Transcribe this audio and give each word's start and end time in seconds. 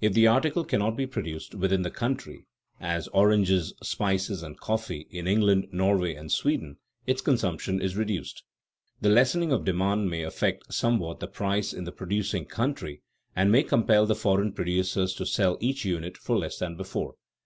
If 0.00 0.14
the 0.14 0.26
article 0.26 0.64
cannot 0.64 0.96
be 0.96 1.06
produced 1.06 1.54
within 1.54 1.82
the 1.82 1.90
country 1.90 2.46
(as 2.80 3.06
oranges, 3.08 3.74
spices, 3.82 4.42
and 4.42 4.58
coffee, 4.58 5.06
in 5.10 5.26
England, 5.26 5.66
Norway, 5.72 6.14
and 6.14 6.32
Sweden), 6.32 6.78
its 7.06 7.20
consumption 7.20 7.78
is 7.78 7.94
reduced. 7.94 8.44
The 9.02 9.10
lessening 9.10 9.52
of 9.52 9.66
demand 9.66 10.08
may 10.08 10.22
affect 10.22 10.72
somewhat 10.72 11.20
the 11.20 11.28
price 11.28 11.74
in 11.74 11.84
the 11.84 11.92
producing 11.92 12.46
country 12.46 13.02
and 13.36 13.52
may 13.52 13.62
compel 13.62 14.06
the 14.06 14.14
foreign 14.14 14.54
producers 14.54 15.12
to 15.16 15.26
sell 15.26 15.58
each 15.60 15.84
unit 15.84 16.16
for 16.16 16.38
less 16.38 16.58
than 16.58 16.74
before. 16.74 17.16